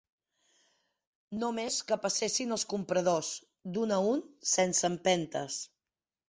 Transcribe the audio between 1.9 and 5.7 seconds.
que passessin els compradors, d'un a un sense empentes